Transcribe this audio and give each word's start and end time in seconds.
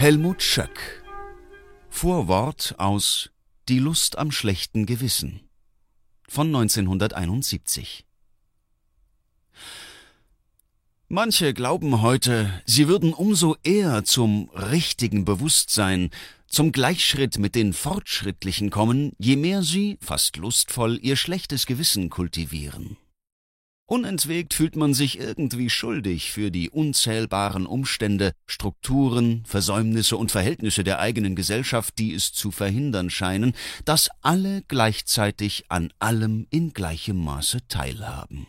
Helmut 0.00 0.44
Schöck 0.44 1.02
Vorwort 1.88 2.76
aus 2.78 3.30
Die 3.68 3.80
Lust 3.80 4.16
am 4.16 4.30
schlechten 4.30 4.86
Gewissen 4.86 5.40
von 6.28 6.46
1971 6.54 8.06
Manche 11.08 11.52
glauben 11.52 12.00
heute, 12.00 12.62
sie 12.64 12.86
würden 12.86 13.12
umso 13.12 13.56
eher 13.64 14.04
zum 14.04 14.50
richtigen 14.50 15.24
Bewusstsein, 15.24 16.10
zum 16.46 16.70
Gleichschritt 16.70 17.38
mit 17.38 17.56
den 17.56 17.72
Fortschrittlichen 17.72 18.70
kommen, 18.70 19.14
je 19.18 19.34
mehr 19.34 19.64
sie, 19.64 19.98
fast 20.00 20.36
lustvoll, 20.36 21.00
ihr 21.02 21.16
schlechtes 21.16 21.66
Gewissen 21.66 22.08
kultivieren. 22.08 22.98
Unentwegt 23.90 24.52
fühlt 24.52 24.76
man 24.76 24.92
sich 24.92 25.18
irgendwie 25.18 25.70
schuldig 25.70 26.30
für 26.30 26.50
die 26.50 26.68
unzählbaren 26.68 27.64
Umstände, 27.64 28.32
Strukturen, 28.46 29.44
Versäumnisse 29.46 30.18
und 30.18 30.30
Verhältnisse 30.30 30.84
der 30.84 30.98
eigenen 30.98 31.34
Gesellschaft, 31.34 31.98
die 31.98 32.12
es 32.12 32.34
zu 32.34 32.50
verhindern 32.50 33.08
scheinen, 33.08 33.54
dass 33.86 34.10
alle 34.20 34.60
gleichzeitig 34.68 35.64
an 35.70 35.90
allem 36.00 36.46
in 36.50 36.74
gleichem 36.74 37.24
Maße 37.24 37.66
teilhaben. 37.68 38.46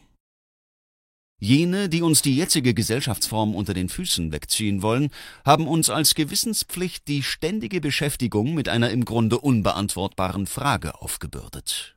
Jene, 1.39 1.87
die 1.87 2.01
uns 2.01 2.21
die 2.21 2.35
jetzige 2.35 2.73
Gesellschaftsform 2.73 3.55
unter 3.55 3.73
den 3.73 3.87
Füßen 3.87 4.33
wegziehen 4.33 4.81
wollen, 4.81 5.09
haben 5.45 5.69
uns 5.69 5.89
als 5.89 6.15
Gewissenspflicht 6.15 7.07
die 7.07 7.23
ständige 7.23 7.79
Beschäftigung 7.79 8.55
mit 8.55 8.67
einer 8.67 8.89
im 8.89 9.05
Grunde 9.05 9.39
unbeantwortbaren 9.39 10.47
Frage 10.47 11.01
aufgebürdet. 11.01 11.95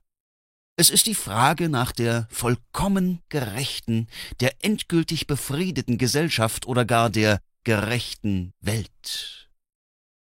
Es 0.77 0.89
ist 0.89 1.07
die 1.07 1.15
Frage 1.15 1.69
nach 1.69 1.93
der 1.93 2.27
vollkommen 2.31 3.21
gerechten, 3.29 4.09
der 4.41 4.65
endgültig 4.65 5.27
befriedeten 5.27 5.99
Gesellschaft 5.99 6.67
oder 6.67 6.85
gar 6.85 7.11
der 7.11 7.41
gerechten 7.65 8.55
Welt. 8.61 9.51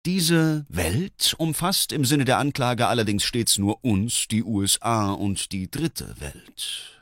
Diese 0.07 0.65
Welt 0.71 1.35
umfasst 1.37 1.93
im 1.93 2.07
Sinne 2.07 2.25
der 2.25 2.39
Anklage 2.39 2.87
allerdings 2.87 3.23
stets 3.23 3.59
nur 3.59 3.85
uns, 3.85 4.29
die 4.29 4.43
USA 4.43 5.13
und 5.13 5.53
die 5.53 5.71
dritte 5.71 6.19
Welt. 6.21 7.00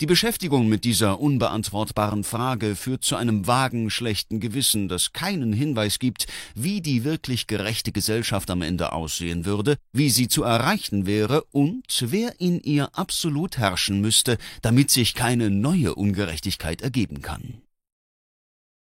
Die 0.00 0.06
Beschäftigung 0.06 0.68
mit 0.68 0.84
dieser 0.84 1.20
unbeantwortbaren 1.20 2.24
Frage 2.24 2.74
führt 2.76 3.04
zu 3.04 3.14
einem 3.14 3.46
vagen, 3.46 3.90
schlechten 3.90 4.40
Gewissen, 4.40 4.88
das 4.88 5.12
keinen 5.12 5.52
Hinweis 5.52 5.98
gibt, 5.98 6.26
wie 6.54 6.80
die 6.80 7.04
wirklich 7.04 7.46
gerechte 7.46 7.92
Gesellschaft 7.92 8.50
am 8.50 8.62
Ende 8.62 8.92
aussehen 8.92 9.44
würde, 9.44 9.76
wie 9.92 10.10
sie 10.10 10.28
zu 10.28 10.42
erreichen 10.44 11.06
wäre 11.06 11.44
und 11.52 11.84
wer 12.00 12.40
in 12.40 12.58
ihr 12.60 12.96
absolut 12.98 13.58
herrschen 13.58 14.00
müsste, 14.00 14.38
damit 14.62 14.90
sich 14.90 15.14
keine 15.14 15.50
neue 15.50 15.94
Ungerechtigkeit 15.94 16.80
ergeben 16.80 17.20
kann. 17.20 17.62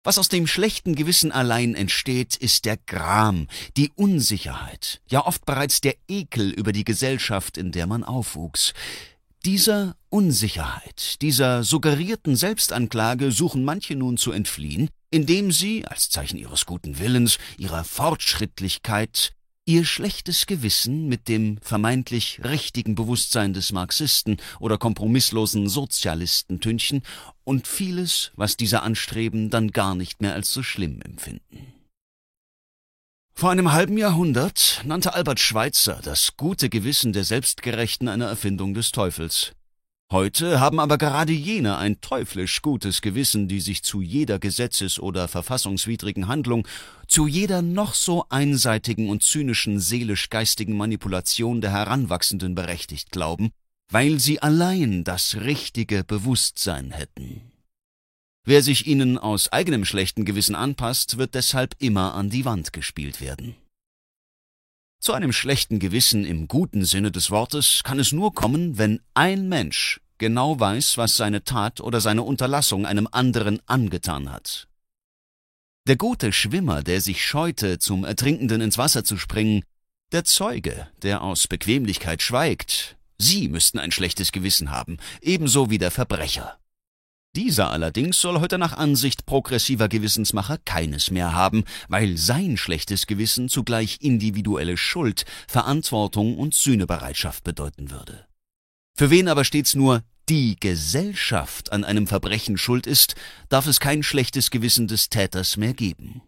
Was 0.02 0.19
aus 0.19 0.28
dem 0.28 0.47
schlechten 0.47 0.94
Gewissen 0.94 1.33
allein 1.33 1.74
entsteht, 1.74 2.36
ist 2.36 2.64
der 2.64 2.77
Gram, 2.77 3.48
die 3.77 3.91
Unsicherheit, 3.97 5.02
ja 5.08 5.27
oft 5.27 5.44
bereits 5.44 5.80
der 5.80 5.97
Ekel 6.08 6.50
über 6.50 6.72
die 6.72 6.84
Gesellschaft, 6.84 7.58
in 7.58 7.72
der 7.72 7.86
man 7.89 8.02
aufwuchs. 8.02 8.72
Dieser 9.47 9.94
Unsicherheit, 10.08 11.22
dieser 11.22 11.62
suggerierten 11.62 12.34
Selbstanklage 12.34 13.30
suchen 13.30 13.64
manche 13.64 13.94
nun 13.94 14.16
zu 14.16 14.33
entfliehen, 14.33 14.89
indem 15.12 15.52
sie, 15.52 15.86
als 15.86 16.11
Zeichen 16.11 16.36
ihres 16.36 16.66
guten 16.66 16.98
Willens, 16.98 17.39
ihrer 17.56 17.84
Fortschrittlichkeit, 17.84 19.30
ihr 19.64 19.84
schlechtes 19.84 20.47
Gewissen 20.47 21.06
mit 21.06 21.28
dem 21.28 21.58
vermeintlich 21.62 22.41
richtigen 22.42 22.97
Bewusstsein 22.97 23.55
des 23.55 23.70
Marxisten 23.70 24.39
oder 24.58 24.78
kompromisslosen 24.78 25.69
Sozialisten 25.69 26.58
tünchen 26.58 27.02
und 27.44 27.69
vieles, 27.69 28.33
was 28.34 28.56
diese 28.56 28.83
anstreben, 28.83 29.48
dann 29.48 29.70
gar 29.70 29.94
nicht 29.94 30.20
mehr 30.20 30.34
als 30.34 30.52
so 30.52 30.64
schlimm 30.64 31.00
empfinden. 31.02 31.75
Vor 33.39 33.51
einem 33.51 33.73
halben 33.73 33.98
Jahrhundert 33.98 34.80
nannte 34.86 35.13
Albert 35.13 35.41
Schweitzer 35.41 36.01
das 36.02 36.39
gute 36.39 36.70
Gewissen 36.70 37.13
der 37.13 37.23
Selbstgerechten 37.23 38.08
eine 38.08 38.24
Erfindung 38.24 38.73
des 38.73 38.92
Teufels. 38.92 39.52
Heute 40.11 40.58
haben 40.58 40.80
aber 40.80 40.97
gerade 40.97 41.35
jene 41.35 41.77
ein 41.77 42.01
teuflisch 42.01 42.63
gutes 42.63 43.02
Gewissen, 43.02 43.46
die 43.46 43.61
sich 43.61 43.83
zu 43.83 44.01
jeder 44.01 44.39
gesetzes- 44.39 44.98
oder 44.98 45.29
verfassungswidrigen 45.29 46.29
Handlung, 46.29 46.67
zu 47.08 47.27
jeder 47.27 47.61
noch 47.61 47.92
so 47.92 48.25
einseitigen 48.30 49.11
und 49.11 49.23
zynischen 49.23 49.80
seelisch-geistigen 49.80 50.75
Manipulation 50.75 51.61
der 51.61 51.73
Heranwachsenden 51.73 52.55
berechtigt 52.55 53.11
glauben, 53.11 53.51
weil 53.91 54.19
sie 54.19 54.41
allein 54.41 55.05
das 55.05 55.35
richtige 55.35 56.05
Bewusstsein 56.05 56.91
hätten. 56.91 57.52
Wer 58.48 58.62
sich 58.62 58.86
ihnen 58.86 59.18
aus 59.18 59.52
eigenem 59.52 59.84
schlechten 59.84 60.24
Gewissen 60.24 60.55
anpasst, 60.55 61.18
wird 61.18 61.34
deshalb 61.34 61.74
immer 61.80 62.14
an 62.14 62.30
die 62.30 62.45
Wand 62.45 62.73
gespielt 62.73 63.20
werden. 63.20 63.57
Zu 65.01 65.14
einem 65.14 65.33
schlechten 65.33 65.80
Gewissen 65.80 66.24
im 66.24 66.46
guten 66.46 66.84
Sinne 66.84 67.11
des 67.11 67.33
Wortes 67.33 67.83
kann 67.83 67.98
es 67.98 68.12
nur 68.12 68.34
kommen, 68.34 68.79
wenn 68.79 69.01
ein 69.14 69.48
Mensch 69.48 70.01
genau 70.18 70.61
weiß, 70.61 70.96
was 70.96 71.17
seine 71.17 71.42
Tat 71.42 71.80
oder 71.80 72.01
seine 72.01 72.23
Unterlassung 72.23 72.86
einem 72.86 73.08
anderen 73.11 73.58
angetan 73.67 74.30
hat. 74.30 74.68
Der 75.89 75.96
gute 75.96 76.33
Schwimmer, 76.33 76.84
der 76.84 77.01
sich 77.01 77.27
scheute, 77.27 77.80
zum 77.80 78.05
Ertrinkenden 78.05 78.61
ins 78.61 78.78
Wasser 78.78 79.02
zu 79.02 79.17
springen, 79.17 79.64
der 80.13 80.24
Zeuge, 80.24 80.86
der 81.02 81.23
aus 81.23 81.48
Bequemlichkeit 81.48 82.23
schweigt, 82.23 82.96
Sie 83.18 83.48
müssten 83.48 83.80
ein 83.80 83.92
schlechtes 83.92 84.30
Gewissen 84.30 84.70
haben, 84.70 84.98
ebenso 85.20 85.68
wie 85.68 85.78
der 85.78 85.90
Verbrecher. 85.90 86.58
Dieser 87.36 87.70
allerdings 87.70 88.19
soll 88.19 88.41
heute 88.41 88.57
nach 88.57 88.73
Ansicht 88.73 89.27
progressiver 89.27 89.89
Gewissensmacher 89.91 90.57
keines 90.57 91.11
mehr 91.11 91.35
haben, 91.35 91.64
weil 91.86 92.17
sein 92.17 92.57
schlechtes 92.57 93.07
Gewissen 93.07 93.51
zugleich 93.51 93.98
individuelle 94.01 94.79
Schuld, 94.79 95.27
Verantwortung 95.46 96.39
und 96.39 96.55
Sühnebereitschaft 96.55 97.45
bedeuten 97.45 97.91
würde. 97.91 98.25
Für 98.96 99.11
wen 99.11 99.29
aber 99.29 99.45
stets 99.45 99.75
nur 99.75 100.02
die 100.30 100.57
Gesellschaft 100.58 101.73
an 101.73 101.85
einem 101.85 102.07
Verbrechen 102.07 102.57
schuld 102.57 102.86
ist, 102.86 103.17
darf 103.51 103.67
es 103.67 103.80
kein 103.80 104.02
schlechtes 104.02 104.51
Gewissen 104.51 104.89
des 104.89 105.11
Täters 105.11 105.58
mehr 105.58 105.75
geben. 105.75 106.23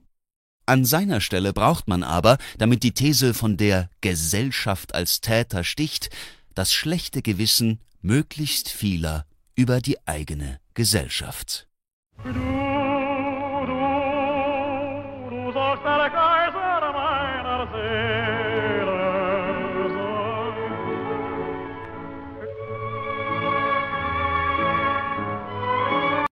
An 0.66 0.84
seiner 0.84 1.22
Stelle 1.22 1.54
braucht 1.54 1.88
man 1.88 2.02
aber, 2.02 2.36
damit 2.58 2.82
die 2.82 2.92
These 2.92 3.32
von 3.32 3.56
der 3.56 3.88
Gesellschaft 4.02 4.94
als 4.94 5.22
Täter 5.22 5.64
sticht, 5.64 6.10
das 6.54 6.74
schlechte 6.74 7.22
Gewissen 7.22 7.80
möglichst 8.02 8.68
vieler 8.68 9.24
über 9.56 9.80
die 9.80 10.06
eigene 10.06 10.60
Gesellschaft. 10.78 11.67